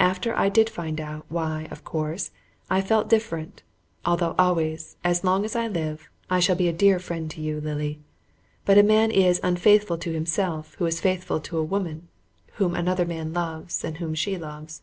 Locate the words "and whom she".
13.84-14.38